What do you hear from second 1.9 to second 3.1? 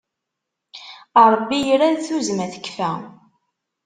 tuzzma tekfa.